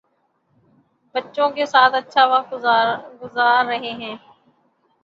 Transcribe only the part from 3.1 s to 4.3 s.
گذار رہے ہیں